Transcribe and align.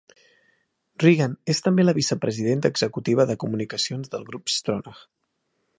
Regan 1.03 1.35
és 1.55 1.61
també 1.67 1.85
la 1.85 1.95
vice-presidenta 1.99 2.73
executiva 2.75 3.27
de 3.33 3.39
comunicacions 3.45 4.13
del 4.15 4.27
Grup 4.33 4.55
Stronach. 4.57 5.07